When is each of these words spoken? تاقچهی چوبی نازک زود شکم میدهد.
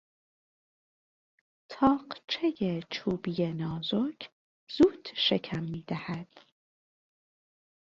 تاقچهی 1.69 2.83
چوبی 2.89 3.53
نازک 3.53 4.31
زود 4.77 5.09
شکم 5.15 5.63
میدهد. 5.63 6.27